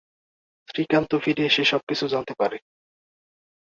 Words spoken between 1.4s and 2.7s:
এসে সবকিছু জানতে পারে।